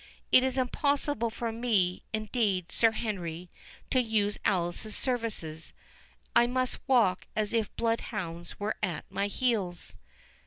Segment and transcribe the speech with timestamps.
[0.31, 3.51] "It is impossible for me, indeed, Sir Henry,
[3.91, 9.97] to use Alice's services—I must walk as if blood hounds were at my heels."